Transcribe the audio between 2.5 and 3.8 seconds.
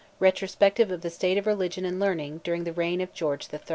THE REIGN OF GEORGE III.